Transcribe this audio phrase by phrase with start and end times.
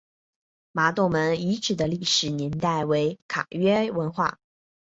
[0.71, 4.39] 麻洞门遗址的历史年代为卡约文化。